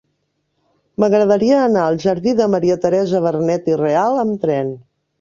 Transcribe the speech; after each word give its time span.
M'agradaria 1.03 1.59
anar 1.67 1.85
al 1.91 2.01
jardí 2.05 2.35
de 2.41 2.49
Maria 2.57 2.81
Teresa 2.89 3.25
Vernet 3.29 3.73
i 3.75 3.81
Real 3.87 4.23
amb 4.27 4.47
tren. 4.47 4.79